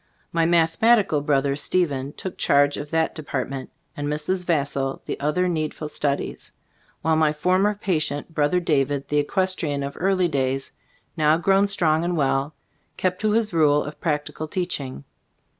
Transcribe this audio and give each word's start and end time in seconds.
My 0.31 0.47
mathematical 0.47 1.21
brother, 1.21 1.55
Ste 1.55 1.85
phen, 1.87 2.15
took 2.17 2.35
charge 2.35 2.75
of 2.75 2.89
that 2.89 3.13
department, 3.13 3.69
and 3.95 4.07
Mrs. 4.07 4.43
Vassall 4.43 4.99
the 5.05 5.19
other 5.19 5.47
needful 5.47 5.87
studies, 5.89 6.51
while 7.03 7.15
my 7.15 7.31
former 7.31 7.75
patient, 7.75 8.33
brother 8.33 8.59
David, 8.59 9.09
the 9.09 9.17
equestrian 9.19 9.83
of 9.83 9.93
early 9.97 10.27
days, 10.27 10.71
now 11.15 11.37
grown 11.37 11.67
strong 11.67 12.03
and 12.03 12.17
well, 12.17 12.55
kept 12.97 13.21
to 13.21 13.33
his 13.33 13.53
rule 13.53 13.83
of 13.83 14.01
practical 14.01 14.47
teaching. 14.47 15.03